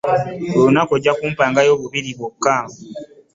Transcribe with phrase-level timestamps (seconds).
[0.39, 2.55] Buli lunaku ojja kumpangayo bubiri bwokka.